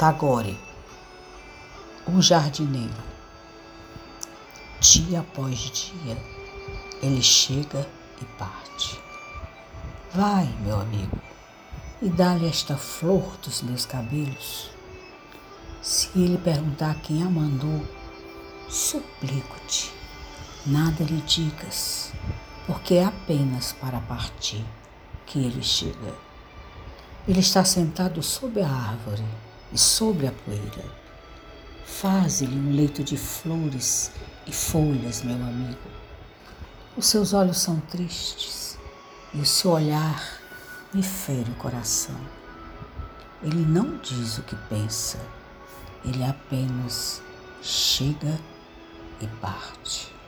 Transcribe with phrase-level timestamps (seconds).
[0.00, 0.58] Tagore,
[2.06, 3.02] o jardineiro.
[4.80, 6.16] Dia após dia,
[7.02, 7.86] ele chega
[8.18, 8.98] e parte.
[10.14, 11.20] Vai, meu amigo,
[12.00, 14.70] e dá-lhe esta flor dos meus cabelos.
[15.82, 17.86] Se ele perguntar quem a mandou,
[18.70, 19.92] suplico-te,
[20.64, 22.10] nada lhe digas,
[22.66, 24.64] porque é apenas para partir
[25.26, 26.14] que ele chega.
[27.28, 30.84] Ele está sentado sob a árvore e sobre a poeira.
[31.84, 34.12] Faze-lhe um leito de flores
[34.46, 35.78] e folhas, meu amigo.
[36.96, 38.78] Os seus olhos são tristes
[39.32, 40.40] e o seu olhar
[40.92, 42.18] me fere o coração.
[43.42, 45.18] Ele não diz o que pensa,
[46.04, 47.22] ele apenas
[47.62, 48.38] chega
[49.20, 50.19] e parte.